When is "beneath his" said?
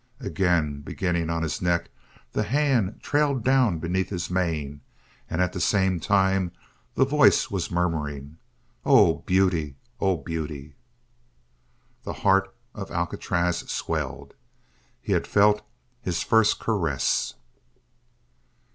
3.77-4.31